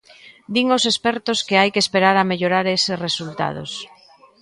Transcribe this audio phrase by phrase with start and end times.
[0.53, 3.71] Din os expertos que hai que esperar a mellorar eses resultados.